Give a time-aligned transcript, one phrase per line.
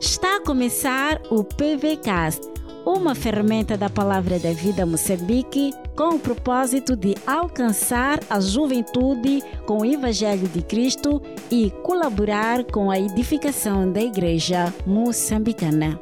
[0.00, 2.48] Está a começar o PVCast,
[2.84, 9.78] uma ferramenta da Palavra da Vida Moçambique com o propósito de alcançar a juventude com
[9.78, 11.20] o Evangelho de Cristo
[11.50, 16.00] e colaborar com a edificação da Igreja moçambicana.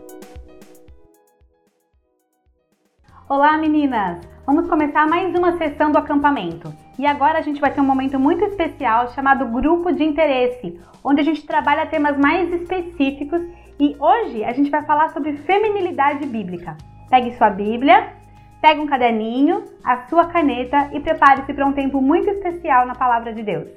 [3.28, 4.37] Olá meninas!
[4.48, 6.72] Vamos começar mais uma sessão do acampamento.
[6.98, 11.20] E agora a gente vai ter um momento muito especial chamado Grupo de Interesse, onde
[11.20, 13.42] a gente trabalha temas mais específicos
[13.78, 16.78] e hoje a gente vai falar sobre feminilidade bíblica.
[17.10, 18.14] Pegue sua Bíblia,
[18.62, 23.34] pegue um caderninho, a sua caneta e prepare-se para um tempo muito especial na Palavra
[23.34, 23.68] de Deus.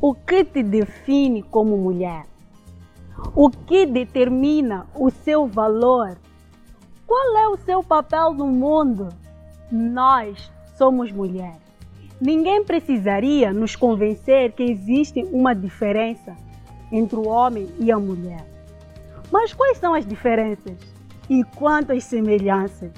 [0.00, 2.26] O que te define como mulher?
[3.34, 6.16] O que determina o seu valor?
[7.10, 9.08] Qual é o seu papel no mundo?
[9.68, 11.58] Nós somos mulheres.
[12.20, 16.36] Ninguém precisaria nos convencer que existe uma diferença
[16.92, 18.46] entre o homem e a mulher.
[19.28, 20.78] Mas quais são as diferenças?
[21.28, 22.92] E quantas semelhanças?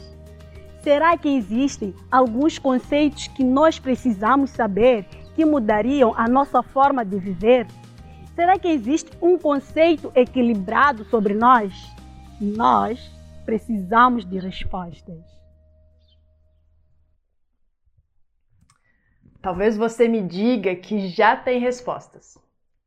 [0.82, 7.16] Será que existem alguns conceitos que nós precisamos saber que mudariam a nossa forma de
[7.16, 7.66] viver?
[8.34, 11.72] Será que existe um conceito equilibrado sobre nós?
[12.38, 13.22] Nós
[13.53, 15.22] precisamos de respostas.
[19.42, 22.39] Talvez você me diga que já tem respostas.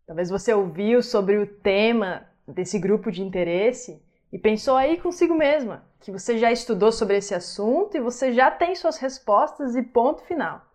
[0.08, 4.02] Talvez você ouviu sobre o tema desse grupo de interesse
[4.34, 8.50] e pensou aí consigo mesma que você já estudou sobre esse assunto e você já
[8.50, 10.66] tem suas respostas e ponto final.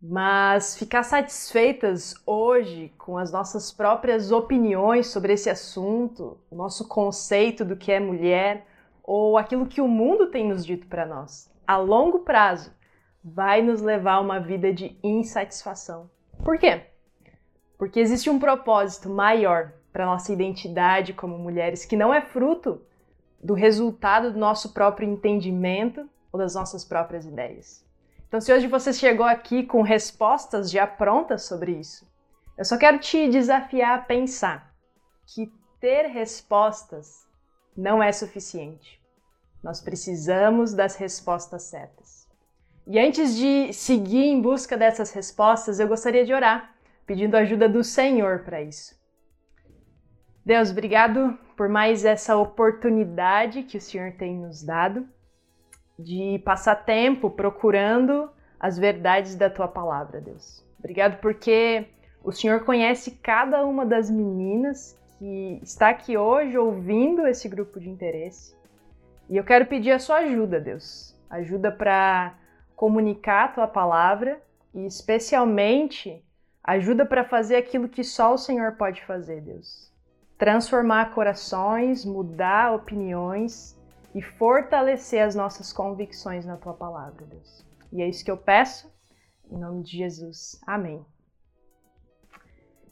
[0.00, 7.66] Mas ficar satisfeitas hoje com as nossas próprias opiniões sobre esse assunto, o nosso conceito
[7.66, 8.66] do que é mulher
[9.10, 12.70] ou aquilo que o mundo tem nos dito para nós, a longo prazo,
[13.24, 16.10] vai nos levar a uma vida de insatisfação.
[16.44, 16.82] Por quê?
[17.78, 22.82] Porque existe um propósito maior para nossa identidade como mulheres que não é fruto
[23.42, 27.82] do resultado do nosso próprio entendimento ou das nossas próprias ideias.
[28.28, 32.06] Então, se hoje você chegou aqui com respostas já prontas sobre isso,
[32.58, 34.74] eu só quero te desafiar a pensar
[35.24, 37.26] que ter respostas
[37.74, 38.97] não é suficiente.
[39.62, 42.28] Nós precisamos das respostas certas.
[42.86, 46.74] E antes de seguir em busca dessas respostas, eu gostaria de orar
[47.06, 48.98] pedindo ajuda do Senhor para isso.
[50.44, 55.06] Deus, obrigado por mais essa oportunidade que o Senhor tem nos dado
[55.98, 60.64] de passar tempo procurando as verdades da tua palavra, Deus.
[60.78, 61.88] Obrigado porque
[62.22, 67.88] o Senhor conhece cada uma das meninas que está aqui hoje ouvindo esse grupo de
[67.88, 68.57] interesse.
[69.28, 71.16] E eu quero pedir a sua ajuda, Deus.
[71.28, 72.34] Ajuda para
[72.74, 74.40] comunicar a tua palavra
[74.74, 76.24] e especialmente
[76.68, 79.90] Ajuda para fazer aquilo que só o Senhor pode fazer, Deus.
[80.36, 83.74] Transformar corações, mudar opiniões
[84.14, 87.66] e fortalecer as nossas convicções na tua palavra, Deus.
[87.90, 88.92] E é isso que eu peço,
[89.50, 90.60] em nome de Jesus.
[90.66, 91.02] Amém.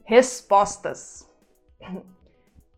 [0.05, 1.31] Respostas.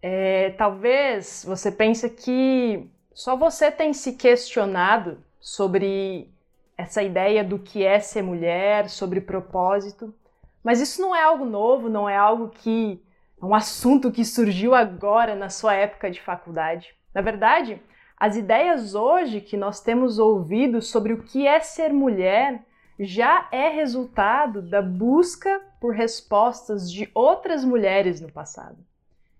[0.00, 6.32] É, talvez você pense que só você tem se questionado sobre
[6.76, 10.14] essa ideia do que é ser mulher, sobre propósito.
[10.62, 13.02] Mas isso não é algo novo, não é algo que
[13.42, 16.94] é um assunto que surgiu agora na sua época de faculdade.
[17.12, 17.82] Na verdade,
[18.16, 22.64] as ideias hoje que nós temos ouvido sobre o que é ser mulher
[23.00, 28.78] já é resultado da busca por respostas de outras mulheres no passado.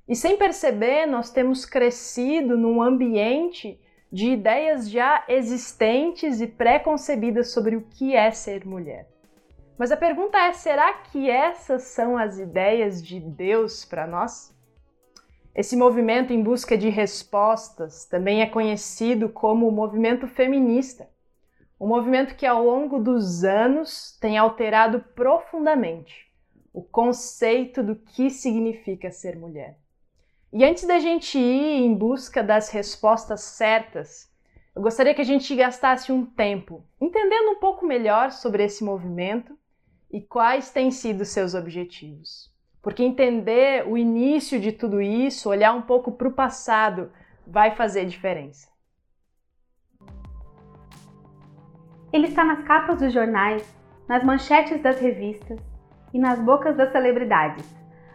[0.08, 3.78] E sem perceber, nós temos crescido num ambiente
[4.10, 9.06] de ideias já existentes e pré-concebidas sobre o que é ser mulher.
[9.76, 14.56] Mas a pergunta é: será que essas são as ideias de Deus para nós?
[15.54, 21.10] Esse movimento em busca de respostas também é conhecido como o movimento feminista.
[21.78, 26.32] Um movimento que ao longo dos anos tem alterado profundamente
[26.72, 29.76] o conceito do que significa ser mulher.
[30.50, 34.32] E antes da gente ir em busca das respostas certas,
[34.74, 39.58] eu gostaria que a gente gastasse um tempo entendendo um pouco melhor sobre esse movimento
[40.10, 42.50] e quais têm sido seus objetivos.
[42.80, 47.12] Porque entender o início de tudo isso, olhar um pouco para o passado,
[47.46, 48.70] vai fazer diferença.
[52.10, 53.62] Ele está nas capas dos jornais,
[54.08, 55.60] nas manchetes das revistas
[56.14, 57.66] e nas bocas das celebridades,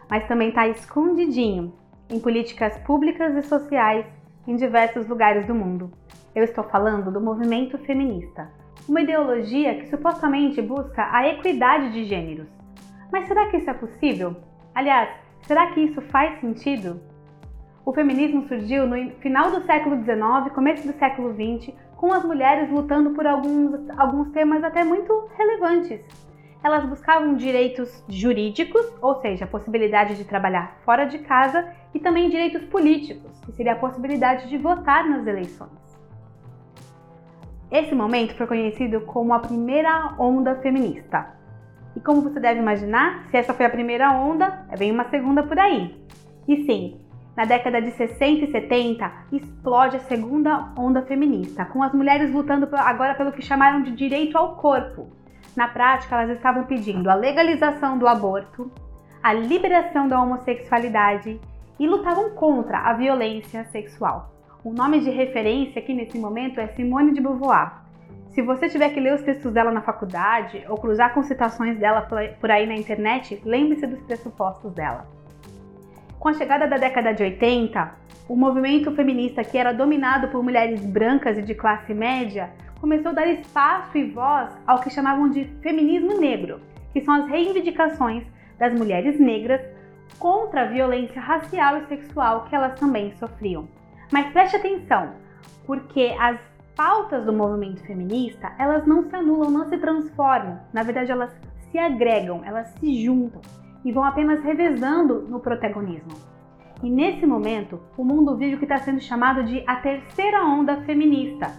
[0.09, 4.05] mas também está escondidinho em políticas públicas e sociais
[4.47, 5.91] em diversos lugares do mundo.
[6.35, 8.49] Eu estou falando do movimento feminista,
[8.87, 12.47] uma ideologia que supostamente busca a equidade de gêneros.
[13.11, 14.35] Mas será que isso é possível?
[14.73, 15.09] Aliás,
[15.43, 16.99] será que isso faz sentido?
[17.85, 22.69] O feminismo surgiu no final do século XIX, começo do século XX, com as mulheres
[22.69, 26.01] lutando por alguns, alguns temas até muito relevantes.
[26.63, 32.29] Elas buscavam direitos jurídicos, ou seja, a possibilidade de trabalhar fora de casa, e também
[32.29, 35.83] direitos políticos, que seria a possibilidade de votar nas eleições.
[37.69, 41.35] Esse momento foi conhecido como a primeira onda feminista.
[41.95, 45.59] E como você deve imaginar, se essa foi a primeira onda, vem uma segunda por
[45.59, 46.01] aí.
[46.47, 47.01] E sim,
[47.35, 52.69] na década de 60 e 70 explode a segunda onda feminista, com as mulheres lutando
[52.73, 55.22] agora pelo que chamaram de direito ao corpo.
[55.55, 58.71] Na prática, elas estavam pedindo a legalização do aborto,
[59.21, 61.39] a liberação da homossexualidade
[61.79, 64.33] e lutavam contra a violência sexual.
[64.63, 67.83] O nome de referência aqui nesse momento é Simone de Beauvoir.
[68.29, 72.07] Se você tiver que ler os textos dela na faculdade ou cruzar com citações dela
[72.39, 75.05] por aí na internet, lembre-se dos pressupostos dela.
[76.19, 77.91] Com a chegada da década de 80,
[78.27, 82.49] o movimento feminista que era dominado por mulheres brancas e de classe média
[82.83, 86.59] começou a dar espaço e voz ao que chamavam de feminismo negro,
[86.91, 88.25] que são as reivindicações
[88.59, 89.61] das mulheres negras
[90.19, 93.69] contra a violência racial e sexual que elas também sofriam.
[94.11, 95.13] Mas preste atenção,
[95.65, 96.37] porque as
[96.75, 100.59] pautas do movimento feminista, elas não se anulam, não se transformam.
[100.73, 101.31] Na verdade, elas
[101.71, 103.39] se agregam, elas se juntam
[103.85, 106.11] e vão apenas revezando no protagonismo.
[106.83, 110.81] E nesse momento, o mundo vive o que está sendo chamado de a terceira onda
[110.81, 111.49] feminista,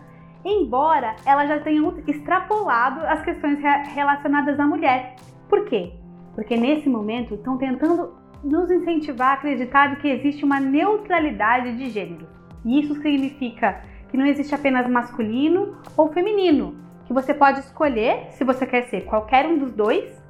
[0.45, 3.59] embora ela já tenha extrapolado as questões
[3.95, 5.17] relacionadas à mulher.
[5.49, 5.93] Por quê?
[6.35, 12.27] Porque nesse momento estão tentando nos incentivar a acreditar que existe uma neutralidade de gênero.
[12.65, 16.77] E isso significa que não existe apenas masculino ou feminino,
[17.07, 20.23] que você pode escolher se você quer ser qualquer um dos dois,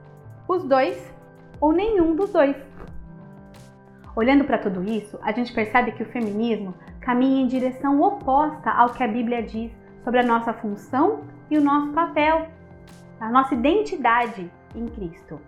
[0.49, 1.13] os dois
[1.61, 2.57] ou nenhum dos dois.
[4.17, 8.91] Olhando para tudo isso, a gente percebe que o feminismo caminha em direção oposta ao
[8.91, 9.73] que a Bíblia diz
[10.05, 12.47] sobre a nossa função e o nosso papel,
[13.19, 15.41] a nossa identidade em Cristo.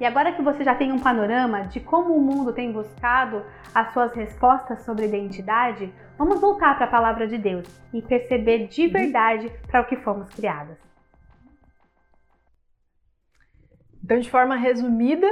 [0.00, 3.44] E agora que você já tem um panorama de como o mundo tem buscado
[3.74, 8.88] as suas respostas sobre identidade, vamos voltar para a palavra de Deus e perceber de
[8.88, 10.78] verdade para o que fomos criadas.
[14.02, 15.26] Então, de forma resumida,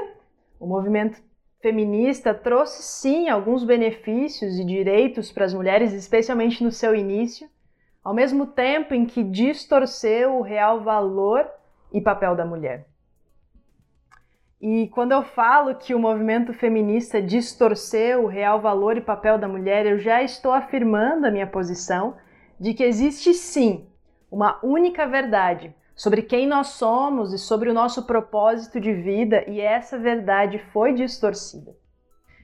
[0.58, 1.20] o movimento
[1.60, 7.48] feminista trouxe sim alguns benefícios e direitos para as mulheres, especialmente no seu início,
[8.02, 11.48] ao mesmo tempo em que distorceu o real valor
[11.92, 12.86] e papel da mulher.
[14.60, 19.48] E quando eu falo que o movimento feminista distorceu o real valor e papel da
[19.48, 22.16] mulher, eu já estou afirmando a minha posição
[22.60, 23.88] de que existe sim
[24.30, 29.60] uma única verdade sobre quem nós somos e sobre o nosso propósito de vida, e
[29.60, 31.76] essa verdade foi distorcida.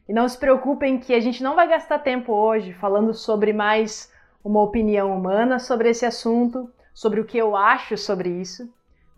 [0.09, 4.13] E não se preocupem que a gente não vai gastar tempo hoje falando sobre mais
[4.45, 8.69] uma opinião humana sobre esse assunto, sobre o que eu acho sobre isso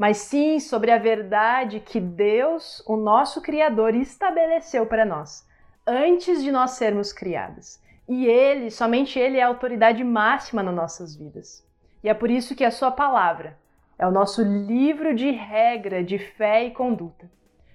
[0.01, 5.47] mas sim sobre a verdade que Deus, o nosso Criador, estabeleceu para nós,
[5.87, 7.79] antes de nós sermos criadas.
[8.09, 11.63] E Ele, somente Ele é a autoridade máxima nas nossas vidas.
[12.03, 13.59] E é por isso que a Sua palavra
[13.99, 17.31] é o nosso livro de regra de fé e conduta.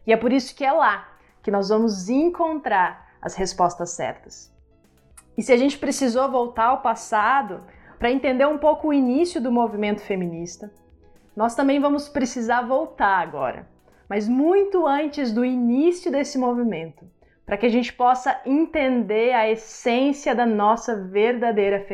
[0.08, 1.08] E é por isso que é lá
[1.44, 4.52] que nós vamos encontrar as respostas certas.
[5.38, 7.64] E se a gente precisou voltar ao passado
[8.00, 10.72] para entender um pouco o início do movimento feminista,
[11.36, 13.68] nós também vamos precisar voltar agora,
[14.10, 17.06] mas muito antes do início desse movimento,
[17.46, 21.86] para que a gente possa entender a essência da nossa verdadeira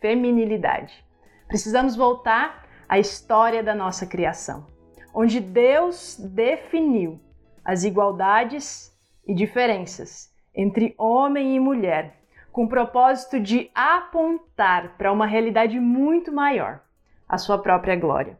[0.00, 1.04] feminilidade.
[1.46, 4.66] Precisamos voltar à história da nossa criação,
[5.14, 7.20] onde Deus definiu
[7.64, 8.92] as igualdades
[9.26, 12.21] e diferenças entre homem e mulher,
[12.52, 16.82] com o propósito de apontar para uma realidade muito maior,
[17.26, 18.38] a sua própria glória.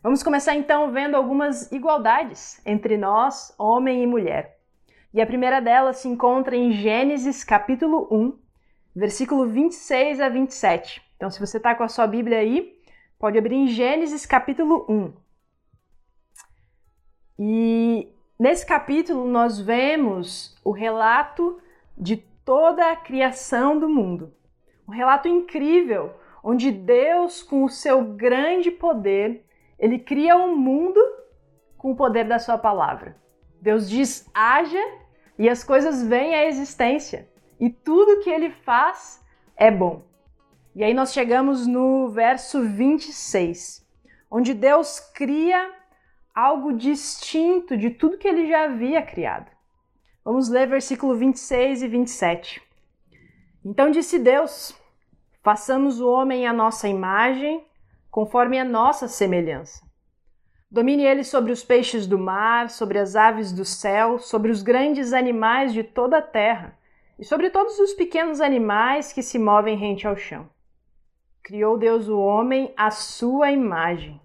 [0.00, 4.58] Vamos começar então vendo algumas igualdades entre nós, homem e mulher.
[5.12, 8.38] E a primeira delas se encontra em Gênesis capítulo 1,
[8.94, 11.02] versículo 26 a 27.
[11.16, 12.78] Então, se você está com a sua Bíblia aí,
[13.18, 15.12] pode abrir em Gênesis capítulo 1.
[17.40, 21.60] E nesse capítulo nós vemos o relato
[21.96, 24.32] de toda a criação do mundo.
[24.88, 29.44] Um relato incrível, onde Deus, com o seu grande poder,
[29.78, 30.98] ele cria um mundo
[31.76, 33.18] com o poder da sua palavra.
[33.60, 34.82] Deus diz: haja
[35.38, 37.28] e as coisas vêm à existência.
[37.60, 39.22] E tudo que ele faz
[39.54, 40.00] é bom.
[40.74, 43.86] E aí nós chegamos no verso 26,
[44.30, 45.70] onde Deus cria
[46.34, 49.57] algo distinto de tudo que ele já havia criado.
[50.28, 52.62] Vamos ler versículo 26 e 27.
[53.64, 54.78] Então disse Deus:
[55.42, 57.64] Façamos o homem à nossa imagem,
[58.10, 59.82] conforme a nossa semelhança.
[60.70, 65.14] Domine ele sobre os peixes do mar, sobre as aves do céu, sobre os grandes
[65.14, 66.78] animais de toda a terra
[67.18, 70.46] e sobre todos os pequenos animais que se movem rente ao chão.
[71.42, 74.20] Criou Deus o homem à sua imagem.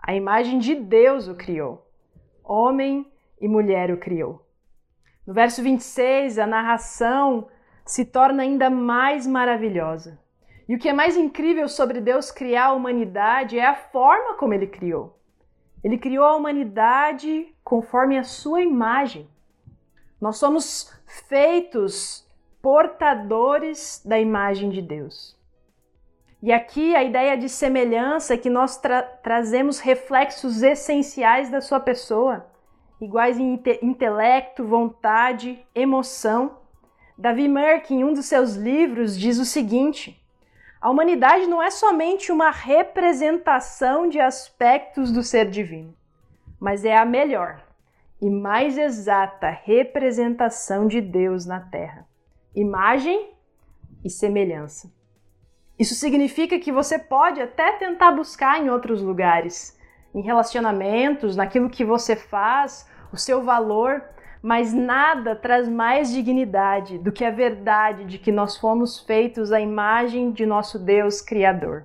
[0.00, 1.86] A imagem de Deus o criou.
[2.42, 3.06] Homem
[3.38, 4.43] e mulher o criou.
[5.26, 7.48] No verso 26, a narração
[7.84, 10.18] se torna ainda mais maravilhosa.
[10.68, 14.54] E o que é mais incrível sobre Deus criar a humanidade é a forma como
[14.54, 15.18] ele criou.
[15.82, 19.28] Ele criou a humanidade conforme a sua imagem.
[20.20, 20.90] Nós somos
[21.28, 22.26] feitos
[22.62, 25.38] portadores da imagem de Deus.
[26.42, 31.80] E aqui a ideia de semelhança é que nós tra trazemos reflexos essenciais da sua
[31.80, 32.46] pessoa,
[33.00, 36.58] iguais em inte intelecto, vontade, emoção.
[37.16, 40.20] Davi Merck, em um dos seus livros, diz o seguinte:
[40.80, 45.94] a humanidade não é somente uma representação de aspectos do ser divino,
[46.60, 47.64] mas é a melhor
[48.20, 52.06] e mais exata representação de Deus na Terra.
[52.54, 53.34] Imagem
[54.04, 54.92] e semelhança.
[55.78, 59.78] Isso significa que você pode até tentar buscar em outros lugares,
[60.14, 64.02] em relacionamentos, naquilo que você faz, o seu valor,
[64.40, 69.60] mas nada traz mais dignidade do que a verdade de que nós fomos feitos à
[69.60, 71.84] imagem de nosso Deus Criador.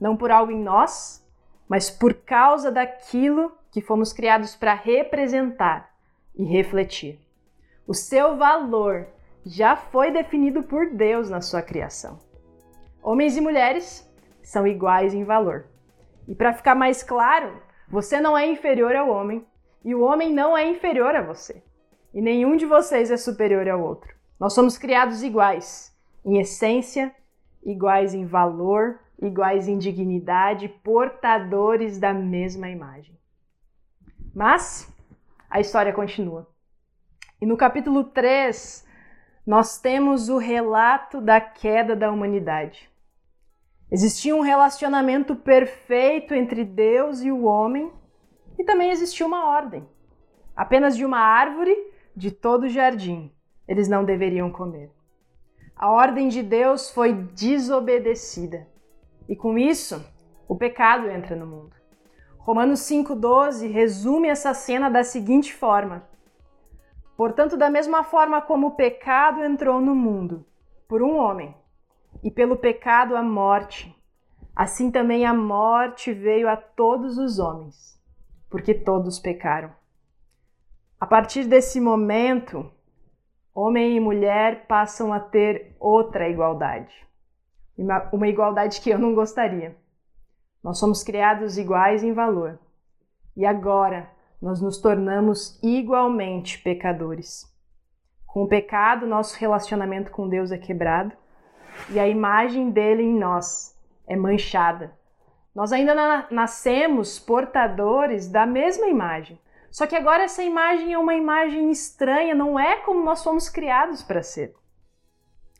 [0.00, 1.26] Não por algo em nós,
[1.68, 5.90] mas por causa daquilo que fomos criados para representar
[6.34, 7.18] e refletir.
[7.86, 9.06] O seu valor
[9.44, 12.18] já foi definido por Deus na sua criação.
[13.02, 14.08] Homens e mulheres
[14.42, 15.66] são iguais em valor.
[16.28, 19.46] E para ficar mais claro, você não é inferior ao homem
[19.82, 21.64] e o homem não é inferior a você.
[22.12, 24.14] E nenhum de vocês é superior ao outro.
[24.38, 27.14] Nós somos criados iguais em essência,
[27.64, 33.18] iguais em valor, iguais em dignidade, portadores da mesma imagem.
[34.34, 34.92] Mas
[35.48, 36.46] a história continua.
[37.40, 38.86] E no capítulo 3,
[39.46, 42.90] nós temos o relato da queda da humanidade.
[43.90, 47.90] Existia um relacionamento perfeito entre Deus e o homem,
[48.58, 49.88] e também existia uma ordem.
[50.54, 51.74] Apenas de uma árvore
[52.14, 53.32] de todo o jardim
[53.68, 54.90] eles não deveriam comer.
[55.76, 58.66] A ordem de Deus foi desobedecida,
[59.28, 60.02] e com isso,
[60.48, 61.76] o pecado entra no mundo.
[62.38, 66.08] Romanos 5,12 resume essa cena da seguinte forma:
[67.14, 70.46] Portanto, da mesma forma como o pecado entrou no mundo
[70.88, 71.54] por um homem,
[72.22, 73.94] e pelo pecado a morte.
[74.54, 78.00] Assim também a morte veio a todos os homens,
[78.50, 79.72] porque todos pecaram.
[81.00, 82.68] A partir desse momento,
[83.54, 86.92] homem e mulher passam a ter outra igualdade.
[88.12, 89.76] Uma igualdade que eu não gostaria.
[90.62, 92.58] Nós somos criados iguais em valor.
[93.36, 94.10] E agora
[94.42, 97.46] nós nos tornamos igualmente pecadores.
[98.26, 101.16] Com o pecado, nosso relacionamento com Deus é quebrado
[101.90, 104.96] e a imagem dele em nós é manchada.
[105.54, 109.38] Nós ainda na nascemos portadores da mesma imagem.
[109.70, 114.02] Só que agora essa imagem é uma imagem estranha, não é como nós fomos criados
[114.02, 114.54] para ser.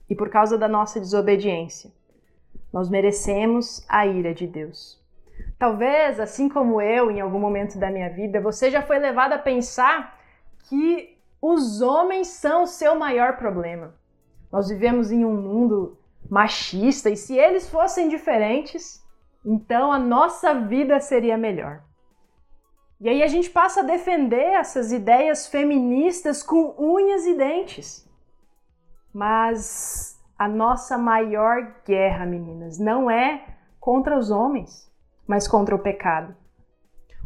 [0.08, 1.92] E por causa da nossa desobediência,
[2.72, 4.98] nós merecemos a ira de Deus.
[5.58, 9.38] Talvez, assim como eu, em algum momento da minha vida, você já foi levado a
[9.38, 10.18] pensar
[10.68, 13.94] que os homens são o seu maior problema.
[14.50, 15.97] Nós vivemos em um mundo
[16.28, 19.02] machista, e se eles fossem diferentes,
[19.44, 21.82] então a nossa vida seria melhor.
[23.00, 28.08] E aí a gente passa a defender essas ideias feministas com unhas e dentes.
[29.14, 34.90] Mas a nossa maior guerra, meninas, não é contra os homens,
[35.26, 36.36] mas contra o pecado.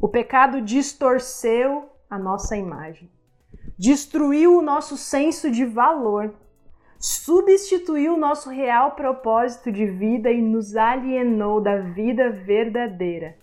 [0.00, 3.10] O pecado distorceu a nossa imagem,
[3.78, 6.34] destruiu o nosso senso de valor
[7.02, 13.34] substituiu o nosso real propósito de vida e nos alienou da vida verdadeira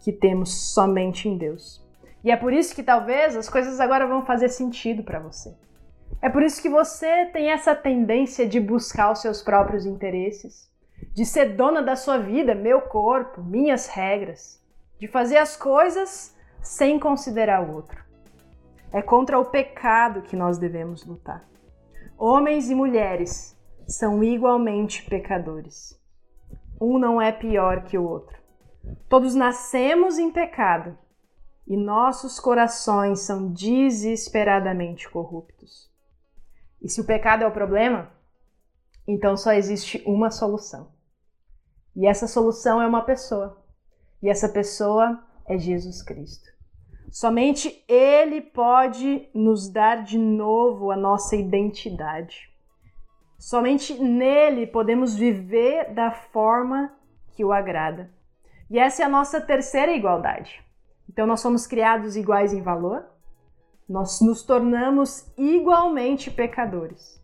[0.00, 1.80] que temos somente em Deus.
[2.24, 5.54] E é por isso que talvez as coisas agora vão fazer sentido para você.
[6.20, 10.68] É por isso que você tem essa tendência de buscar os seus próprios interesses,
[11.14, 14.60] de ser dona da sua vida, meu corpo, minhas regras,
[14.98, 18.04] de fazer as coisas sem considerar o outro.
[18.92, 21.44] É contra o pecado que nós devemos lutar.
[22.18, 23.54] Homens e mulheres
[23.86, 26.00] são igualmente pecadores.
[26.80, 28.38] Um não é pior que o outro.
[29.06, 30.96] Todos nascemos em pecado
[31.66, 35.90] e nossos corações são desesperadamente corruptos.
[36.80, 38.10] E se o pecado é o problema,
[39.06, 40.92] então só existe uma solução.
[41.94, 43.62] E essa solução é uma pessoa.
[44.22, 46.55] E essa pessoa é Jesus Cristo.
[47.10, 52.50] Somente Ele pode nos dar de novo a nossa identidade.
[53.38, 56.92] Somente nele podemos viver da forma
[57.32, 58.10] que o agrada.
[58.70, 60.64] E essa é a nossa terceira igualdade.
[61.08, 63.04] Então, nós somos criados iguais em valor,
[63.88, 67.22] nós nos tornamos igualmente pecadores.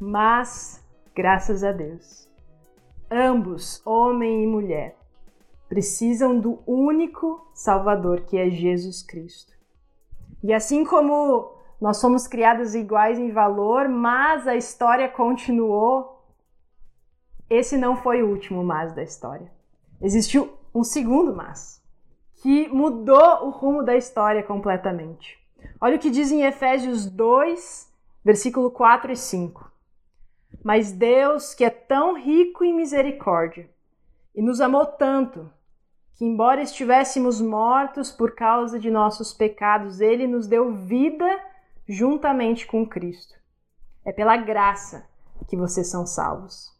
[0.00, 0.82] Mas,
[1.14, 2.26] graças a Deus,
[3.10, 4.96] ambos, homem e mulher,
[5.72, 9.54] precisam do único Salvador que é Jesus Cristo.
[10.44, 11.50] E assim como
[11.80, 16.26] nós somos criados iguais em valor, mas a história continuou,
[17.48, 19.50] esse não foi o último mas da história.
[20.02, 21.82] Existiu um segundo mas
[22.42, 25.38] que mudou o rumo da história completamente.
[25.80, 27.90] Olha o que diz em Efésios 2,
[28.22, 29.72] versículo 4 e 5.
[30.62, 33.70] Mas Deus, que é tão rico em misericórdia,
[34.34, 35.50] e nos amou tanto,
[36.14, 41.40] que embora estivéssemos mortos por causa de nossos pecados, ele nos deu vida
[41.88, 43.34] juntamente com Cristo.
[44.04, 45.06] É pela graça
[45.48, 46.70] que vocês são salvos.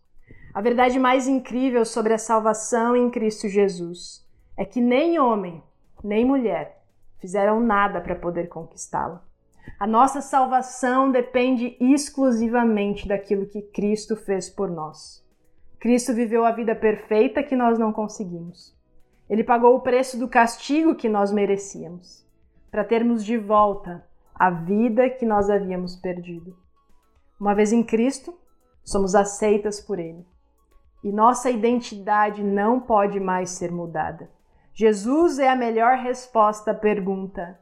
[0.54, 5.62] A verdade mais incrível sobre a salvação em Cristo Jesus é que nem homem,
[6.04, 6.82] nem mulher
[7.18, 9.24] fizeram nada para poder conquistá-la.
[9.78, 15.24] A nossa salvação depende exclusivamente daquilo que Cristo fez por nós.
[15.78, 18.76] Cristo viveu a vida perfeita que nós não conseguimos.
[19.32, 22.22] Ele pagou o preço do castigo que nós merecíamos,
[22.70, 26.54] para termos de volta a vida que nós havíamos perdido.
[27.40, 28.38] Uma vez em Cristo,
[28.84, 30.22] somos aceitas por Ele.
[31.02, 34.30] E nossa identidade não pode mais ser mudada.
[34.74, 37.58] Jesus é a melhor resposta à pergunta: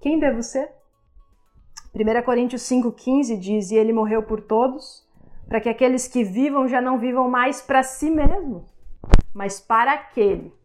[0.00, 0.72] quem devo ser?
[1.94, 5.06] 1 Coríntios 5,15 diz: E ele morreu por todos,
[5.46, 8.64] para que aqueles que vivam já não vivam mais para si mesmos,
[9.34, 10.61] mas para aquele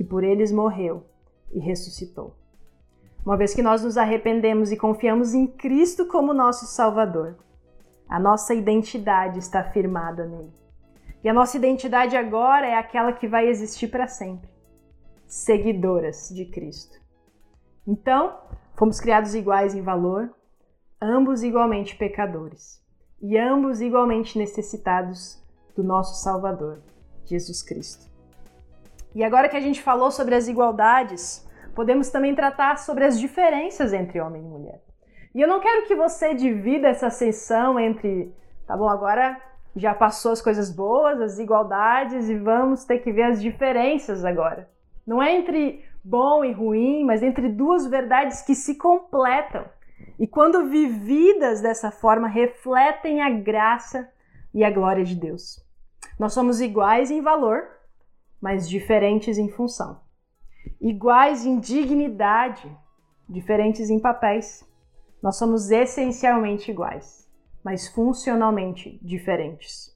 [0.00, 1.04] que por eles morreu
[1.52, 2.34] e ressuscitou.
[3.22, 7.36] Uma vez que nós nos arrependemos e confiamos em Cristo como nosso Salvador,
[8.08, 10.54] a nossa identidade está firmada nele.
[11.22, 14.48] E a nossa identidade agora é aquela que vai existir para sempre
[15.26, 16.98] seguidoras de Cristo.
[17.86, 18.38] Então,
[18.78, 20.34] fomos criados iguais em valor,
[20.98, 22.82] ambos igualmente pecadores
[23.20, 25.44] e ambos igualmente necessitados
[25.76, 26.80] do nosso Salvador,
[27.26, 28.09] Jesus Cristo.
[29.14, 33.92] E agora que a gente falou sobre as igualdades, podemos também tratar sobre as diferenças
[33.92, 34.80] entre homem e mulher.
[35.34, 38.34] E eu não quero que você divida essa sessão entre,
[38.66, 39.40] tá bom, agora
[39.76, 44.68] já passou as coisas boas, as igualdades e vamos ter que ver as diferenças agora.
[45.06, 49.64] Não é entre bom e ruim, mas entre duas verdades que se completam.
[50.18, 54.08] E quando vividas dessa forma, refletem a graça
[54.52, 55.64] e a glória de Deus.
[56.18, 57.68] Nós somos iguais em valor,
[58.40, 60.00] mas diferentes em função.
[60.80, 62.70] Iguais em dignidade,
[63.28, 64.64] diferentes em papéis.
[65.22, 67.28] Nós somos essencialmente iguais,
[67.64, 69.94] mas funcionalmente diferentes.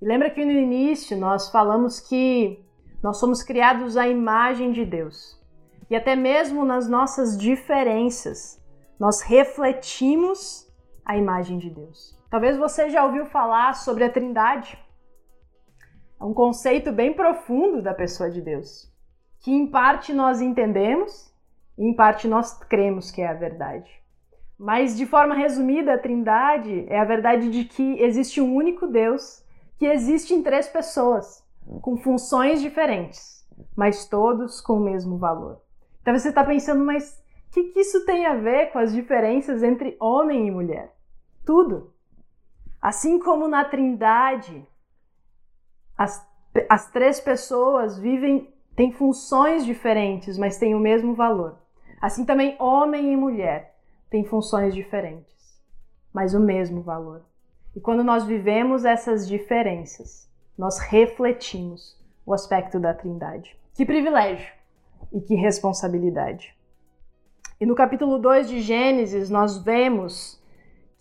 [0.00, 2.64] E lembra que no início nós falamos que
[3.02, 5.40] nós somos criados à imagem de Deus.
[5.90, 8.60] E até mesmo nas nossas diferenças,
[8.98, 10.66] nós refletimos
[11.04, 12.18] a imagem de Deus.
[12.30, 14.78] Talvez você já ouviu falar sobre a Trindade.
[16.20, 18.90] É um conceito bem profundo da pessoa de Deus,
[19.40, 21.32] que em parte nós entendemos
[21.76, 23.90] e em parte nós cremos que é a verdade.
[24.58, 29.44] Mas de forma resumida, a Trindade é a verdade de que existe um único Deus
[29.76, 31.44] que existe em três pessoas
[31.80, 33.46] com funções diferentes,
[33.76, 35.60] mas todos com o mesmo valor.
[36.00, 39.62] Então você está pensando, mas o que, que isso tem a ver com as diferenças
[39.62, 40.94] entre homem e mulher?
[41.44, 41.92] Tudo.
[42.80, 44.66] Assim como na Trindade,
[45.96, 46.26] as,
[46.68, 51.58] as três pessoas vivem, têm funções diferentes, mas têm o mesmo valor.
[52.00, 53.76] Assim também homem e mulher
[54.10, 55.60] têm funções diferentes,
[56.12, 57.22] mas o mesmo valor.
[57.74, 63.56] E quando nós vivemos essas diferenças, nós refletimos o aspecto da Trindade.
[63.74, 64.52] Que privilégio
[65.12, 66.54] e que responsabilidade.
[67.60, 70.40] E no capítulo 2 de Gênesis, nós vemos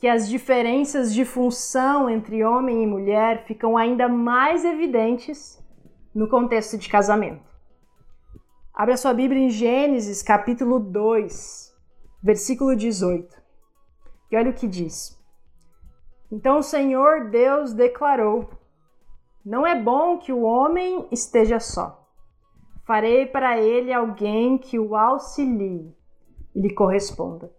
[0.04, 5.66] que as diferenças de função entre homem e mulher ficam ainda mais evidentes
[6.14, 7.50] no contexto de casamento.
[8.74, 11.74] Abra sua Bíblia em Gênesis, capítulo 2,
[12.22, 13.34] versículo 18.
[14.30, 15.18] E olha o que diz.
[16.30, 18.50] Então o Senhor Deus declarou:
[19.46, 22.06] não é bom que o homem esteja só.
[22.86, 25.96] Farei para ele alguém que o auxilie
[26.54, 27.50] e lhe corresponda.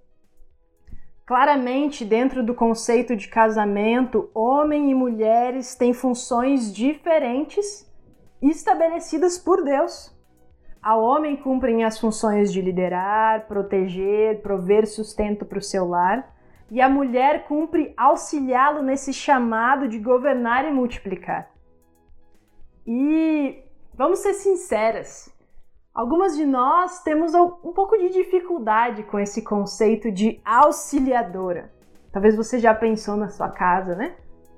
[1.27, 7.91] Claramente, dentro do conceito de casamento, homem e mulheres têm funções diferentes
[8.43, 10.15] estabelecidas por Deus.
[10.83, 16.31] Ao homem cumprem as funções de liderar, proteger, prover sustento para o seu lar,
[16.71, 21.51] e a mulher cumpre auxiliá-lo nesse chamado de governar e multiplicar.
[22.87, 25.34] E vamos ser sinceras,
[25.95, 31.73] algumas de nós temos um pouco de dificuldade com esse conceito de auxiliadora.
[32.13, 34.17] Talvez você já pensou na sua casa, né?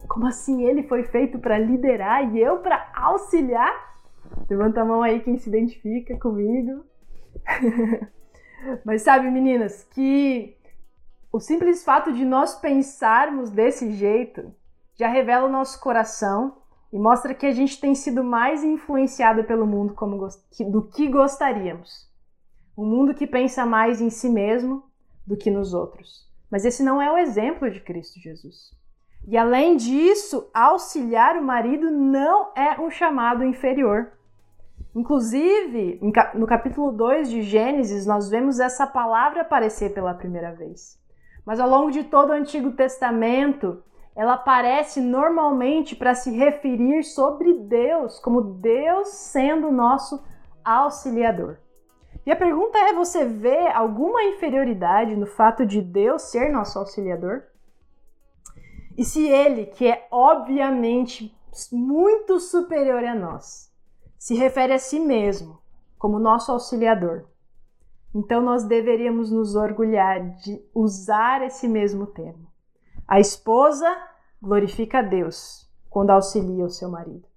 [0.09, 3.75] Como assim ele foi feito para liderar e eu para auxiliar?
[4.49, 6.85] Levanta a mão aí quem se identifica comigo.
[8.85, 10.57] Mas sabe, meninas, que
[11.33, 14.55] o simples fato de nós pensarmos desse jeito
[14.94, 16.57] já revela o nosso coração
[16.92, 20.29] e mostra que a gente tem sido mais influenciado pelo mundo como,
[20.70, 22.09] do que gostaríamos.
[22.77, 24.85] Um mundo que pensa mais em si mesmo
[25.27, 26.27] do que nos outros.
[26.51, 28.70] Mas esse não é o exemplo de Cristo Jesus.
[29.27, 34.12] E além disso, auxiliar o marido não é um chamado inferior.
[34.94, 36.01] Inclusive,
[36.35, 40.99] no capítulo 2 de Gênesis, nós vemos essa palavra aparecer pela primeira vez.
[41.44, 43.83] Mas ao longo de todo o Antigo Testamento,
[44.17, 50.25] ela aparece normalmente para se referir sobre Deus, como Deus sendo nosso
[50.65, 51.59] auxiliador.
[52.25, 57.43] E a pergunta é: você vê alguma inferioridade no fato de Deus ser nosso auxiliador?
[58.97, 61.37] E se ele, que é obviamente
[61.71, 63.71] muito superior a nós,
[64.19, 65.61] se refere a si mesmo
[65.99, 67.27] como nosso auxiliador,
[68.15, 72.56] então nós deveríamos nos orgulhar de usar esse mesmo termo.
[73.09, 73.87] A esposa
[74.42, 77.29] glorifica a Deus quando auxilia o seu marido.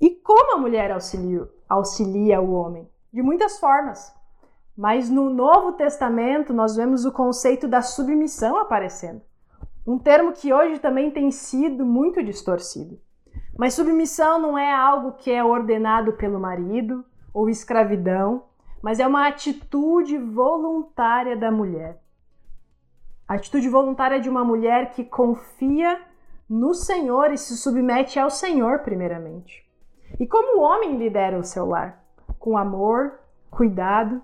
[0.00, 2.88] E como a mulher auxilia, auxilia o homem?
[3.12, 4.10] De muitas formas.
[4.74, 9.20] Mas no Novo Testamento nós vemos o conceito da submissão aparecendo.
[9.86, 12.98] Um termo que hoje também tem sido muito distorcido.
[13.58, 18.44] Mas submissão não é algo que é ordenado pelo marido ou escravidão,
[18.80, 22.00] mas é uma atitude voluntária da mulher.
[23.30, 26.00] A atitude voluntária de uma mulher que confia
[26.48, 29.64] no Senhor e se submete ao Senhor, primeiramente.
[30.18, 32.04] E como o homem lidera o seu lar?
[32.40, 34.20] Com amor, cuidado,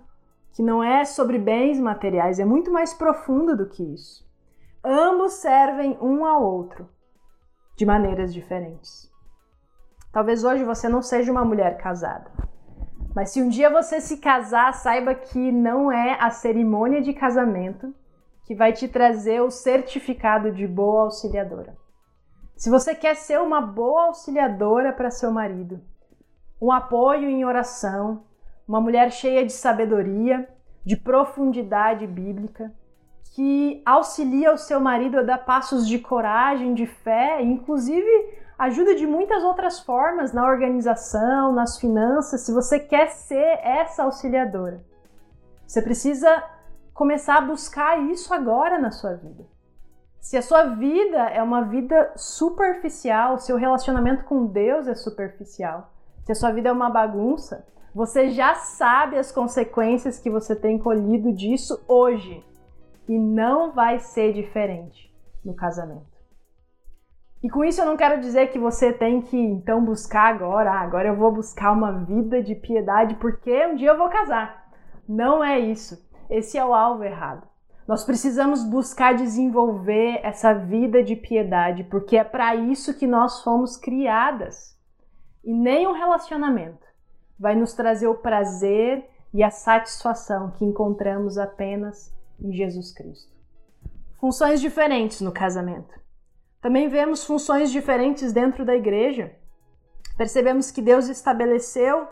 [0.53, 4.29] que não é sobre bens materiais, é muito mais profundo do que isso.
[4.83, 6.89] Ambos servem um ao outro
[7.77, 9.09] de maneiras diferentes.
[10.11, 12.29] Talvez hoje você não seja uma mulher casada,
[13.15, 17.95] mas se um dia você se casar, saiba que não é a cerimônia de casamento
[18.47, 21.77] que vai te trazer o certificado de boa auxiliadora.
[22.57, 25.81] Se você quer ser uma boa auxiliadora para seu marido,
[26.63, 28.25] um apoio em oração,
[28.67, 30.49] uma mulher cheia de sabedoria,
[30.85, 32.73] de profundidade bíblica,
[33.35, 38.09] que auxilia o seu marido a dar passos de coragem, de fé, inclusive
[38.57, 42.43] ajuda de muitas outras formas na organização, nas finanças.
[42.43, 44.83] Se você quer ser essa auxiliadora,
[45.67, 46.43] você precisa
[46.97, 49.45] começar a buscar isso agora na sua vida.
[50.19, 55.93] Se a sua vida é uma vida superficial, seu relacionamento com Deus é superficial,
[56.25, 60.79] se a sua vida é uma bagunça, você já sabe as consequências que você tem
[60.79, 62.43] colhido disso hoje
[63.07, 66.17] e não vai ser diferente no casamento.
[67.43, 70.81] E com isso eu não quero dizer que você tem que então buscar agora, ah,
[70.81, 74.67] agora eu vou buscar uma vida de piedade porque um dia eu vou casar.
[75.09, 76.06] Não é isso.
[76.29, 77.47] Esse é o alvo errado.
[77.87, 83.77] Nós precisamos buscar desenvolver essa vida de piedade, porque é para isso que nós fomos
[83.77, 84.77] criadas.
[85.45, 86.85] E nem um relacionamento
[87.39, 93.33] vai nos trazer o prazer e a satisfação que encontramos apenas em Jesus Cristo.
[94.19, 95.95] Funções diferentes no casamento.
[96.61, 99.33] Também vemos funções diferentes dentro da igreja.
[100.17, 102.09] Percebemos que Deus estabeleceu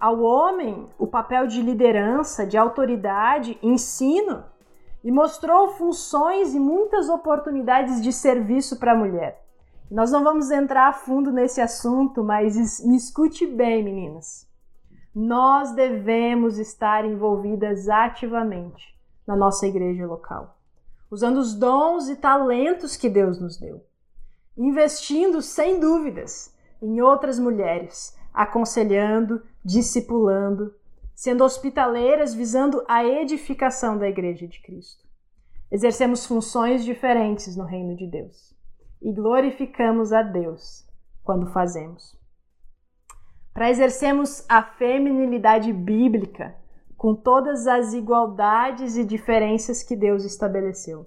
[0.00, 4.42] ao homem o papel de liderança, de autoridade, ensino
[5.04, 9.44] e mostrou funções e muitas oportunidades de serviço para a mulher.
[9.90, 14.48] Nós não vamos entrar a fundo nesse assunto, mas me escute bem, meninas.
[15.14, 20.56] Nós devemos estar envolvidas ativamente na nossa igreja local,
[21.10, 23.84] usando os dons e talentos que Deus nos deu,
[24.56, 30.74] investindo sem dúvidas em outras mulheres, aconselhando, discipulando,
[31.14, 35.06] sendo hospitaleiras visando a edificação da igreja de Cristo.
[35.70, 38.54] Exercemos funções diferentes no reino de Deus
[39.00, 40.86] e glorificamos a Deus
[41.22, 42.18] quando fazemos.
[43.52, 46.56] para exercermos a feminilidade bíblica
[46.96, 51.06] com todas as igualdades e diferenças que Deus estabeleceu.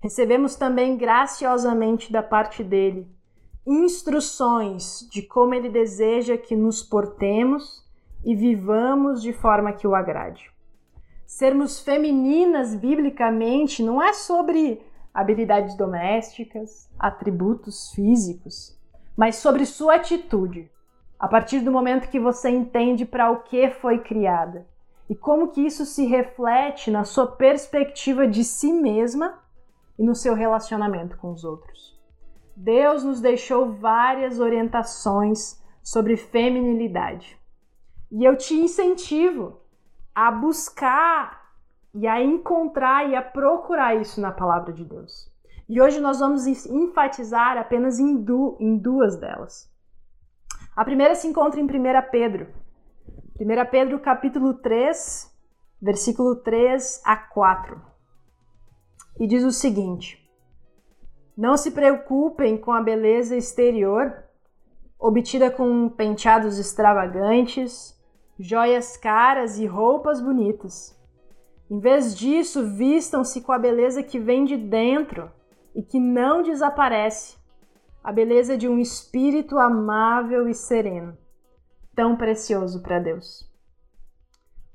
[0.00, 3.13] Recebemos também graciosamente da parte dele
[3.66, 7.84] instruções de como ele deseja que nos portemos
[8.24, 10.50] e vivamos de forma que o agrade.
[11.26, 18.78] Sermos femininas biblicamente não é sobre habilidades domésticas, atributos físicos,
[19.16, 20.70] mas sobre sua atitude,
[21.18, 24.66] a partir do momento que você entende para o que foi criada
[25.08, 29.38] e como que isso se reflete na sua perspectiva de si mesma
[29.98, 31.93] e no seu relacionamento com os outros.
[32.56, 37.38] Deus nos deixou várias orientações sobre feminilidade.
[38.10, 39.60] E eu te incentivo
[40.14, 41.52] a buscar
[41.92, 45.30] e a encontrar e a procurar isso na palavra de Deus.
[45.68, 49.72] E hoje nós vamos enfatizar apenas em, du em duas delas.
[50.76, 51.68] A primeira se encontra em 1
[52.10, 52.48] Pedro.
[53.40, 55.32] 1 Pedro capítulo 3,
[55.80, 57.80] versículo 3 a 4.
[59.18, 60.23] E diz o seguinte:
[61.36, 64.22] Não se preocupem com a beleza exterior,
[64.98, 67.98] obtida com penteados extravagantes,
[68.38, 70.96] joias caras e roupas bonitas.
[71.68, 75.30] Em vez disso, vistam-se com a beleza que vem de dentro
[75.74, 77.36] e que não desaparece
[78.02, 81.16] a beleza de um espírito amável e sereno,
[81.96, 83.50] tão precioso para Deus.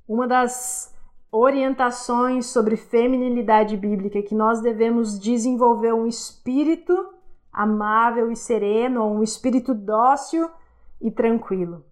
[0.07, 0.93] Uma das
[1.31, 7.13] orientações sobre feminilidade bíblica que nós devemos desenvolver um espírito
[7.51, 10.49] amável e sereno, um espírito dócil
[11.01, 11.85] e tranquilo.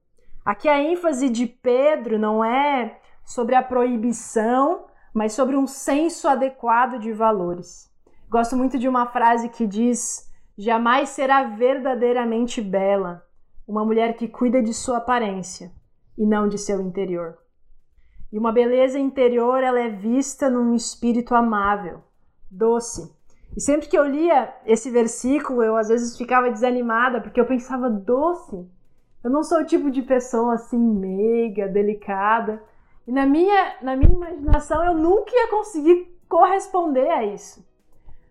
[0.46, 7.00] Aqui a ênfase de Pedro não é sobre a proibição, mas sobre um senso adequado
[7.00, 7.92] de valores.
[8.30, 13.24] Gosto muito de uma frase que diz: jamais será verdadeiramente bela
[13.68, 15.72] uma mulher que cuida de sua aparência
[16.18, 17.38] e não de seu interior.
[18.32, 22.04] E uma beleza interior ela é vista num espírito amável,
[22.52, 23.10] doce.
[23.56, 27.90] E sempre que eu lia esse versículo, eu às vezes ficava desanimada porque eu pensava
[27.90, 28.70] doce.
[29.24, 32.62] Eu não sou o tipo de pessoa assim meiga, delicada.
[33.08, 37.66] E na minha, na minha imaginação eu nunca ia conseguir corresponder a isso.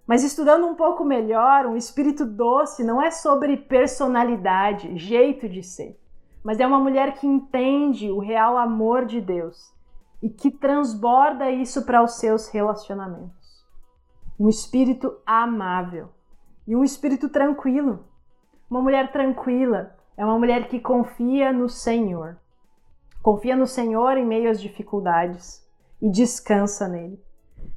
[0.07, 5.99] Mas estudando um pouco melhor, um espírito doce não é sobre personalidade, jeito de ser,
[6.45, 9.75] mas é uma mulher que entende o real amor de Deus
[10.23, 13.65] e que transborda isso para os seus relacionamentos.
[14.39, 16.09] Um espírito amável
[16.67, 18.05] e um espírito tranquilo.
[18.69, 22.39] Uma mulher tranquila é uma mulher que confia no Senhor.
[23.23, 25.65] Confia no Senhor em meio às dificuldades
[26.01, 27.23] e descansa nele.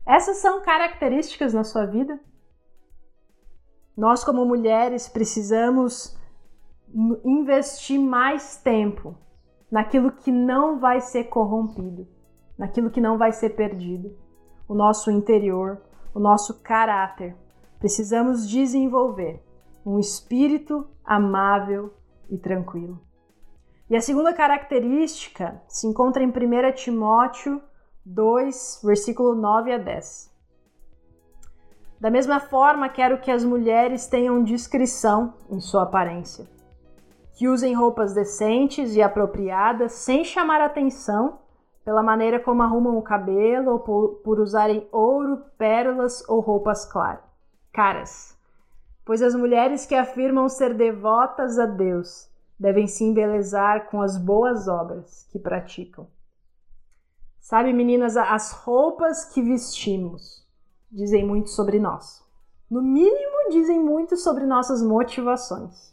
[0.06, 2.20] Essas são características na sua vida?
[3.96, 6.18] Nós, como mulheres, precisamos
[7.24, 9.16] investir mais tempo
[9.72, 12.08] naquilo que não vai ser corrompido,
[12.60, 14.14] naquilo que não vai ser perdido.
[14.68, 15.82] O nosso interior,
[16.14, 17.34] o nosso caráter.
[17.80, 19.42] Precisamos desenvolver
[19.86, 21.94] um espírito amável
[22.30, 23.00] e tranquilo.
[23.90, 26.32] E a segunda característica se encontra em 1
[26.76, 27.62] Timóteo
[28.06, 30.30] 2, versículo 9 a 10.
[32.00, 36.46] Da mesma forma, quero que as mulheres tenham discrição em sua aparência,
[37.34, 41.40] que usem roupas decentes e apropriadas sem chamar atenção
[41.90, 47.24] pela maneira como arrumam o cabelo ou por, por usarem ouro, pérolas ou roupas claras,
[47.74, 48.38] caras.
[49.04, 54.68] Pois as mulheres que afirmam ser devotas a Deus devem se embelezar com as boas
[54.68, 56.06] obras que praticam.
[57.40, 60.48] Sabe, meninas, as roupas que vestimos
[60.92, 62.24] dizem muito sobre nós.
[62.70, 65.92] No mínimo, dizem muito sobre nossas motivações.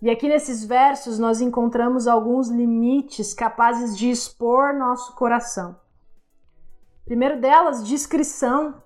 [0.00, 5.76] E aqui nesses versos nós encontramos alguns limites capazes de expor nosso coração.
[7.04, 8.82] Primeiro delas, discrição,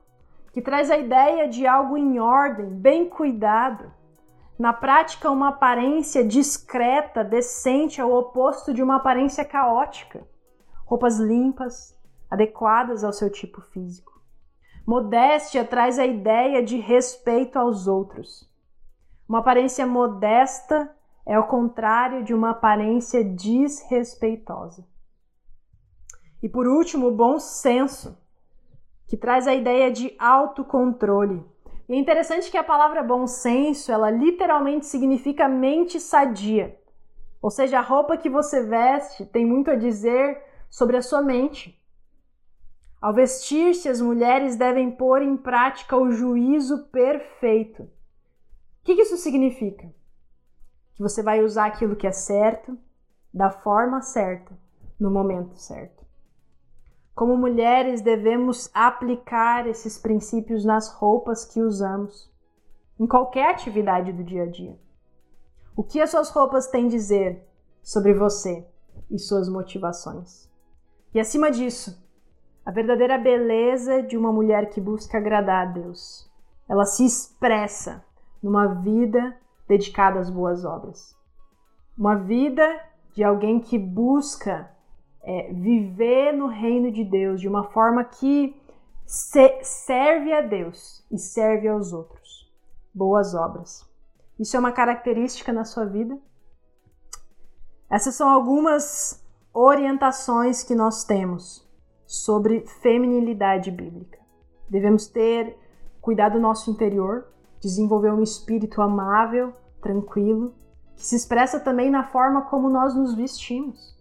[0.53, 3.93] que traz a ideia de algo em ordem, bem cuidado.
[4.59, 10.29] Na prática, uma aparência discreta, decente, é o oposto de uma aparência caótica
[10.91, 11.97] roupas limpas,
[12.29, 14.21] adequadas ao seu tipo físico.
[14.85, 18.51] Modéstia traz a ideia de respeito aos outros.
[19.29, 20.93] Uma aparência modesta
[21.27, 24.87] é o contrário de uma aparência desrespeitosa.
[26.43, 28.19] E por último, o bom senso,
[29.07, 31.45] que traz a ideia de autocontrole.
[31.89, 36.79] E é interessante que a palavra bom senso, ela literalmente significa mente sadia.
[37.43, 41.77] Ou seja, a roupa que você veste tem muito a dizer sobre a sua mente.
[43.01, 47.83] Ao vestir-se, as mulheres devem pôr em prática o juízo perfeito.
[47.83, 47.89] O
[48.85, 49.91] que isso significa?
[51.01, 52.77] Que você vai usar aquilo que é certo,
[53.33, 54.53] da forma certa,
[55.01, 56.05] no momento certo.
[57.15, 62.31] Como mulheres, devemos aplicar esses princípios nas roupas que usamos,
[62.99, 64.79] em qualquer atividade do dia a dia.
[65.75, 67.49] O que as suas roupas têm a dizer
[67.83, 68.69] sobre você
[69.11, 70.51] e suas motivações?
[71.15, 71.99] E acima disso,
[72.63, 76.31] a verdadeira beleza de uma mulher que busca agradar a Deus.
[76.69, 78.05] Ela se expressa
[78.43, 79.35] numa vida
[79.71, 81.15] dedicada às boas obras.
[81.97, 82.67] Uma vida
[83.15, 84.69] de alguém que busca
[85.23, 88.61] é, viver no reino de Deus de uma forma que
[89.07, 92.53] se, serve a Deus e serve aos outros.
[92.93, 93.89] Boas obras.
[94.41, 96.19] Isso é uma característica na sua vida?
[97.89, 101.65] Essas são algumas orientações que nós temos
[102.07, 104.19] sobre feminilidade bíblica.
[104.69, 105.57] Devemos ter
[106.01, 107.29] cuidado do nosso interior,
[107.61, 110.55] desenvolver um espírito amável, tranquilo,
[110.97, 113.97] que se expressa também na forma como nós nos vestimos.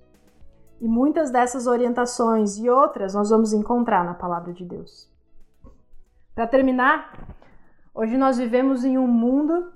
[0.81, 5.09] E muitas dessas orientações e outras nós vamos encontrar na palavra de Deus.
[6.33, 7.35] Para terminar,
[7.93, 9.73] hoje nós vivemos em um mundo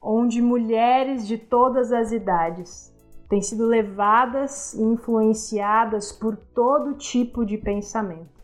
[0.00, 2.94] onde mulheres de todas as idades
[3.28, 8.38] têm sido levadas e influenciadas por todo tipo de pensamento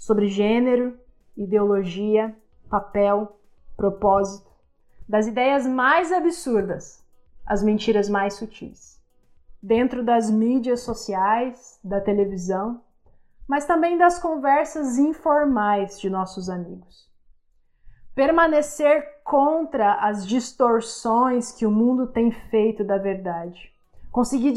[0.00, 0.98] sobre gênero,
[1.36, 2.34] ideologia,
[2.68, 3.39] papel,
[3.80, 4.50] propósito,
[5.08, 7.02] das ideias mais absurdas
[7.46, 9.02] às mentiras mais sutis,
[9.62, 12.82] dentro das mídias sociais, da televisão,
[13.48, 17.08] mas também das conversas informais de nossos amigos.
[18.14, 23.70] Permanecer contra as distorções que o mundo tem feito da verdade
[24.10, 24.52] conseguir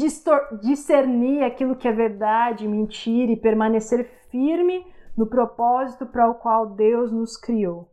[0.60, 4.84] discernir aquilo que é verdade, mentira e permanecer firme
[5.16, 7.88] no propósito para o qual Deus nos criou.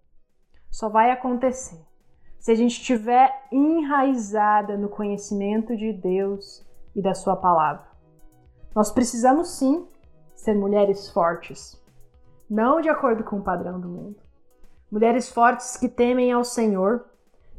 [0.72, 1.80] Só vai acontecer
[2.40, 7.86] se a gente estiver enraizada no conhecimento de Deus e da Sua palavra.
[8.74, 9.88] Nós precisamos sim
[10.34, 11.80] ser mulheres fortes,
[12.50, 14.20] não de acordo com o padrão do mundo.
[14.90, 17.06] Mulheres fortes que temem ao Senhor,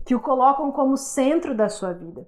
[0.05, 2.27] que o colocam como centro da sua vida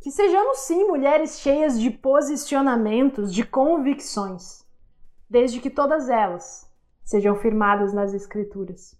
[0.00, 4.64] que sejamos sim mulheres cheias de posicionamentos, de convicções,
[5.28, 6.68] desde que todas elas
[7.04, 8.98] sejam firmadas nas Escrituras.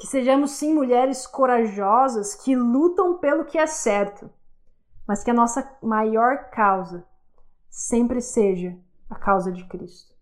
[0.00, 4.30] Que sejamos sim mulheres corajosas que lutam pelo que é certo,
[5.06, 7.04] mas que a nossa maior causa
[7.68, 8.74] sempre seja
[9.10, 10.14] a causa de Cristo.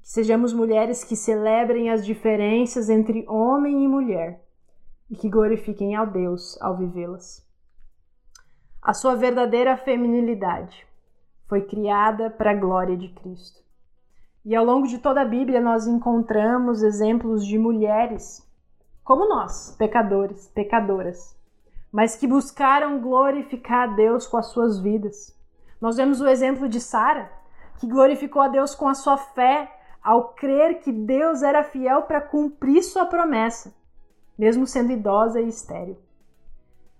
[0.00, 4.40] Que sejamos mulheres que celebrem as diferenças entre homem e mulher
[5.10, 7.44] e que glorifiquem ao Deus ao vivê-las.
[8.80, 10.86] A sua verdadeira feminilidade
[11.48, 13.64] foi criada para a glória de Cristo.
[14.44, 18.46] E ao longo de toda a Bíblia nós encontramos exemplos de mulheres
[19.08, 21.34] como nós, pecadores, pecadoras,
[21.90, 25.34] mas que buscaram glorificar a Deus com as suas vidas.
[25.80, 27.32] Nós vemos o exemplo de Sara,
[27.78, 29.72] que glorificou a Deus com a sua fé
[30.04, 33.74] ao crer que Deus era fiel para cumprir sua promessa,
[34.38, 35.96] mesmo sendo idosa e estéril.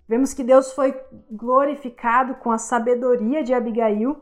[0.09, 0.99] Vemos que Deus foi
[1.31, 4.17] glorificado com a sabedoria de Abigail,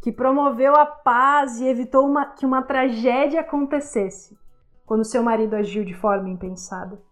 [0.00, 4.36] que promoveu a paz e evitou uma, que uma tragédia acontecesse
[4.84, 7.11] quando seu marido agiu de forma impensada.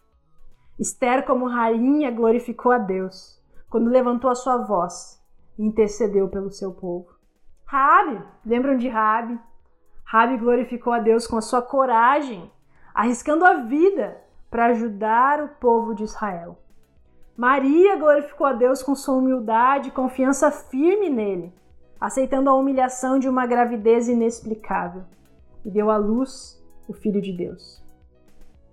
[0.80, 3.38] Esther, como rainha, glorificou a Deus
[3.68, 5.22] quando levantou a sua voz
[5.58, 7.14] e intercedeu pelo seu povo.
[7.66, 9.38] Rabi, lembram de Rabi?
[10.02, 12.50] Rabi glorificou a Deus com a sua coragem,
[12.94, 16.58] arriscando a vida para ajudar o povo de Israel.
[17.36, 21.54] Maria glorificou a Deus com sua humildade e confiança firme nele,
[22.00, 25.04] aceitando a humilhação de uma gravidez inexplicável,
[25.62, 27.84] e deu à luz o Filho de Deus.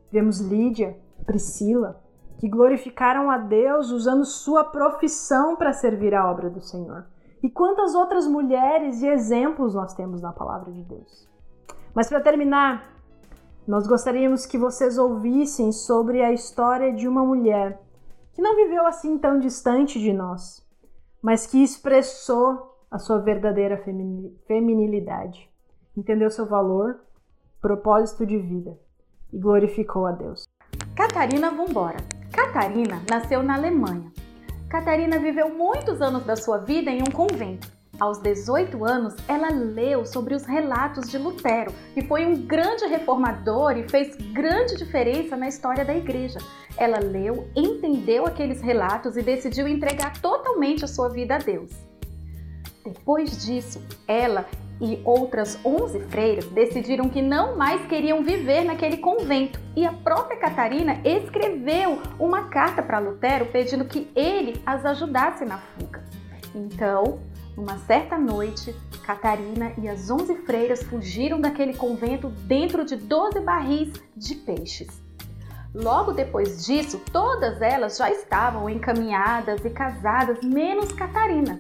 [0.10, 2.02] Vemos Lídia, Priscila,
[2.38, 7.06] que glorificaram a Deus usando sua profissão para servir a obra do Senhor.
[7.42, 11.28] E quantas outras mulheres e exemplos nós temos na palavra de Deus.
[11.94, 12.96] Mas para terminar,
[13.68, 17.82] nós gostaríamos que vocês ouvissem sobre a história de uma mulher
[18.34, 20.64] que não viveu assim tão distante de nós,
[21.22, 23.84] mas que expressou a sua verdadeira
[24.48, 25.50] feminilidade,
[25.96, 27.00] entendeu seu valor,
[27.60, 28.80] propósito de vida
[29.34, 30.46] e glorificou a Deus.
[30.96, 31.98] Catarina Vambora.
[32.32, 34.12] Catarina nasceu na Alemanha.
[34.70, 37.72] Catarina viveu muitos anos da sua vida em um convento.
[38.00, 43.76] Aos 18 anos, ela leu sobre os relatos de Lutero, que foi um grande reformador
[43.76, 46.38] e fez grande diferença na história da igreja.
[46.78, 51.72] Ela leu, entendeu aqueles relatos e decidiu entregar totalmente a sua vida a Deus.
[52.86, 54.46] Depois disso, ela
[54.80, 60.40] e outras 11 freiras decidiram que não mais queriam viver naquele convento e a própria
[60.40, 66.04] Catarina escreveu uma carta para Lutero pedindo que ele as ajudasse na fuga.
[66.54, 67.20] Então,
[67.58, 73.92] Numa certa noite, Catarina e as onze freiras fugiram daquele convento dentro de doze barris
[74.16, 75.02] de peixes.
[75.74, 81.60] Logo depois disso, todas elas já estavam encaminhadas e casadas, menos Catarina.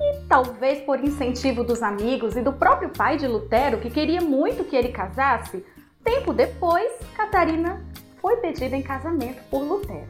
[0.00, 4.64] E talvez por incentivo dos amigos e do próprio pai de Lutero, que queria muito
[4.64, 5.62] que ele casasse,
[6.02, 7.84] tempo depois, Catarina
[8.18, 10.08] foi pedida em casamento por Lutero.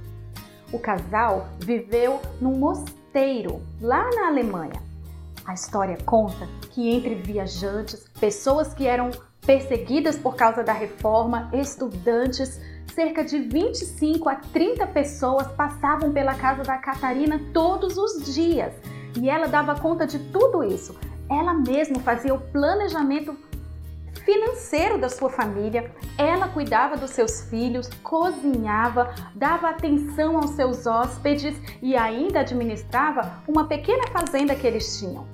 [0.72, 4.80] O casal viveu num mosteiro lá na Alemanha.
[5.44, 9.10] A história conta que entre viajantes, pessoas que eram
[9.44, 12.60] perseguidas por causa da reforma, estudantes,
[12.94, 18.72] cerca de 25 a 30 pessoas passavam pela casa da Catarina todos os dias
[19.16, 20.98] e ela dava conta de tudo isso.
[21.30, 23.36] Ela mesma fazia o planejamento
[24.24, 31.56] financeiro da sua família, ela cuidava dos seus filhos, cozinhava, dava atenção aos seus hóspedes
[31.80, 35.26] e ainda administrava uma pequena fazenda que eles tinham.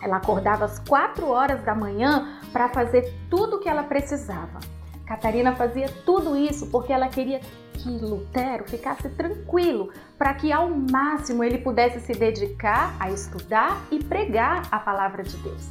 [0.00, 4.60] Ela acordava às 4 horas da manhã para fazer tudo o que ela precisava.
[5.08, 7.40] Catarina fazia tudo isso porque ela queria
[7.72, 14.04] que Lutero ficasse tranquilo, para que ao máximo ele pudesse se dedicar a estudar e
[14.04, 15.70] pregar a palavra de Deus.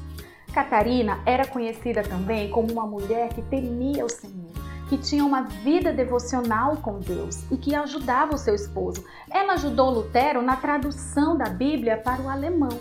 [0.52, 4.52] Catarina era conhecida também como uma mulher que temia o Senhor,
[4.90, 9.06] que tinha uma vida devocional com Deus e que ajudava o seu esposo.
[9.30, 12.80] Ela ajudou Lutero na tradução da Bíblia para o alemão.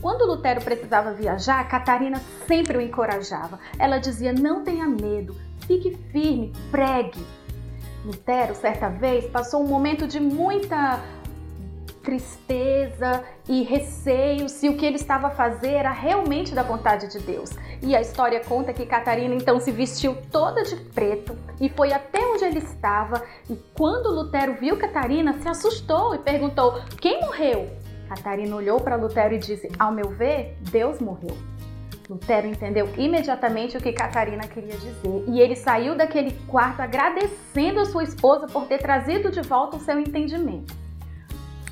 [0.00, 3.60] Quando Lutero precisava viajar, Catarina sempre o encorajava.
[3.78, 5.36] Ela dizia: Não tenha medo,
[5.66, 7.24] fique firme, pregue.
[8.04, 11.00] Lutero, certa vez, passou um momento de muita
[12.02, 17.18] tristeza e receio se o que ele estava a fazer era realmente da vontade de
[17.20, 17.50] Deus.
[17.80, 22.18] E a história conta que Catarina então se vestiu toda de preto e foi até
[22.26, 23.22] onde ele estava.
[23.48, 27.70] E quando Lutero viu Catarina, se assustou e perguntou: Quem morreu?
[28.08, 31.36] Catarina olhou para Lutero e disse: Ao meu ver, Deus morreu.
[32.08, 37.84] Lutero entendeu imediatamente o que Catarina queria dizer e ele saiu daquele quarto agradecendo a
[37.84, 40.74] sua esposa por ter trazido de volta o seu entendimento.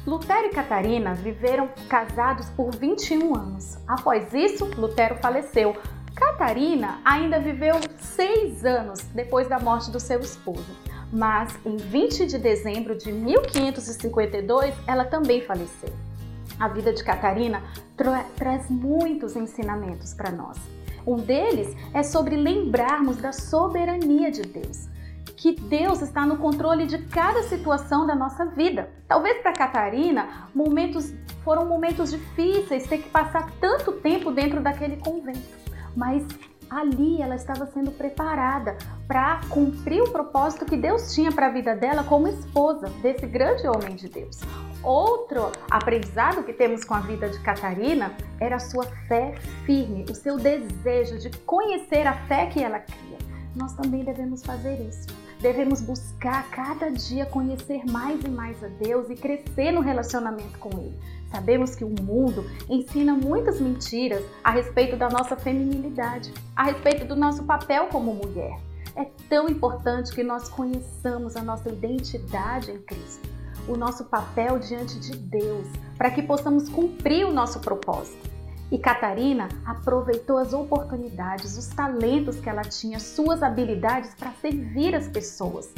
[0.06, 3.78] Lutero e Catarina viveram casados por 21 anos.
[3.86, 5.76] Após isso, Lutero faleceu.
[6.14, 10.66] Catarina ainda viveu seis anos depois da morte do seu esposo,
[11.12, 15.92] mas em 20 de dezembro de 1552 ela também faleceu.
[16.60, 17.62] A vida de Catarina
[17.96, 20.58] tra traz muitos ensinamentos para nós.
[21.06, 24.86] Um deles é sobre lembrarmos da soberania de Deus,
[25.38, 28.90] que Deus está no controle de cada situação da nossa vida.
[29.08, 31.10] Talvez para Catarina, momentos
[31.42, 35.40] foram momentos difíceis, ter que passar tanto tempo dentro daquele convento,
[35.96, 36.26] mas
[36.70, 41.74] ali ela estava sendo preparada para cumprir o propósito que Deus tinha para a vida
[41.74, 44.38] dela como esposa desse grande homem de Deus.
[44.82, 49.34] Outro aprendizado que temos com a vida de Catarina era a sua fé
[49.66, 53.18] firme, o seu desejo de conhecer a fé que ela cria.
[53.54, 55.19] Nós também devemos fazer isso.
[55.40, 60.68] Devemos buscar cada dia conhecer mais e mais a Deus e crescer no relacionamento com
[60.78, 60.98] Ele.
[61.30, 67.16] Sabemos que o mundo ensina muitas mentiras a respeito da nossa feminilidade, a respeito do
[67.16, 68.58] nosso papel como mulher.
[68.96, 74.98] É tão importante que nós conheçamos a nossa identidade em Cristo o nosso papel diante
[74.98, 75.66] de Deus,
[75.96, 78.29] para que possamos cumprir o nosso propósito.
[78.70, 85.08] E Catarina aproveitou as oportunidades, os talentos que ela tinha, suas habilidades para servir as
[85.08, 85.72] pessoas.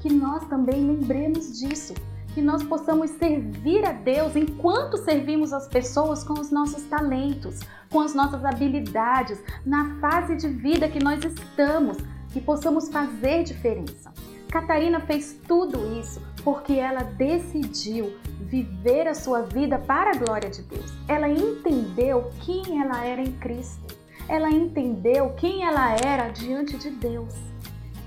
[0.00, 1.92] Que nós também lembremos disso,
[2.32, 7.60] que nós possamos servir a Deus enquanto servimos as pessoas com os nossos talentos,
[7.90, 11.98] com as nossas habilidades, na fase de vida que nós estamos,
[12.32, 14.10] que possamos fazer diferença.
[14.50, 18.12] Catarina fez tudo isso porque ela decidiu
[18.50, 20.92] viver a sua vida para a glória de Deus.
[21.06, 23.96] Ela entendeu quem ela era em Cristo.
[24.28, 27.32] Ela entendeu quem ela era diante de Deus.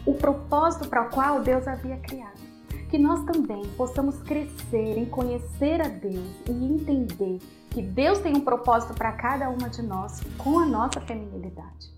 [0.05, 2.43] O propósito para o qual Deus havia criado.
[2.89, 7.39] Que nós também possamos crescer em conhecer a Deus e entender
[7.69, 11.91] que Deus tem um propósito para cada uma de nós com a nossa feminilidade.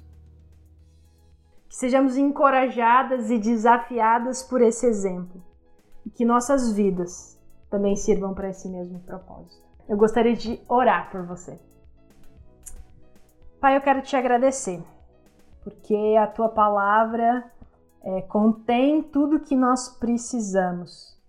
[1.68, 5.44] Que sejamos encorajadas e desafiadas por esse exemplo
[6.06, 7.35] e que nossas vidas
[7.76, 9.62] também sirvam para esse mesmo propósito.
[9.88, 11.60] Eu gostaria de orar por você.
[13.60, 14.82] Pai, eu quero te agradecer,
[15.62, 17.52] porque a tua palavra
[18.02, 21.20] é, contém tudo que nós precisamos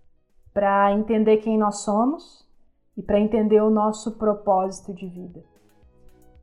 [0.53, 2.47] para entender quem nós somos
[2.95, 5.43] e para entender o nosso propósito de vida.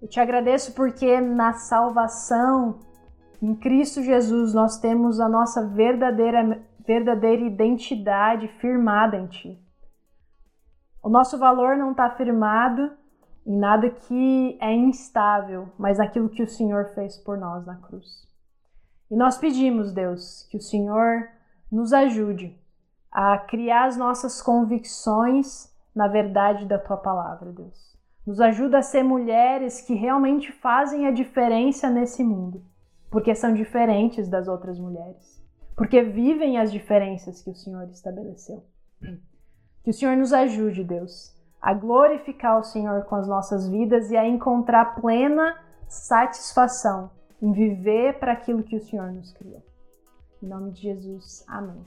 [0.03, 2.81] Eu te agradeço porque na salvação
[3.41, 9.64] em Cristo Jesus nós temos a nossa verdadeira, verdadeira identidade firmada em Ti.
[11.05, 12.91] O nosso valor não está firmado
[13.47, 18.27] em nada que é instável, mas naquilo que o Senhor fez por nós na cruz.
[19.11, 21.29] E nós pedimos, Deus, que o Senhor
[21.71, 22.59] nos ajude
[23.13, 27.95] a criar as nossas convicções na verdade da tua palavra, Deus.
[28.27, 32.65] Nos ajuda a ser mulheres que realmente fazem a diferença nesse mundo,
[33.11, 35.45] porque são diferentes das outras mulheres,
[35.77, 38.65] porque vivem as diferenças que o Senhor estabeleceu.
[39.85, 41.31] Que o Senhor nos ajude, Deus,
[41.61, 47.11] a glorificar o Senhor com as nossas vidas e a encontrar plena satisfação
[47.41, 49.63] em viver para aquilo que o Senhor nos criou.
[50.43, 51.85] Em nome de Jesus, amém.